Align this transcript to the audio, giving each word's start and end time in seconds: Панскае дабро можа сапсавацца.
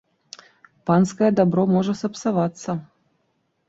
Панскае 0.91 1.31
дабро 1.43 1.69
можа 1.77 1.93
сапсавацца. 2.03 2.71